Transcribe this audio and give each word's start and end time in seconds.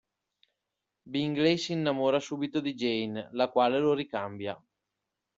Bingley 1.05 1.59
si 1.59 1.73
innamora 1.73 2.19
subito 2.19 2.59
di 2.59 2.73
Jane, 2.73 3.29
la 3.33 3.49
quale 3.49 3.77
lo 3.77 3.93
ricambia. 3.93 4.59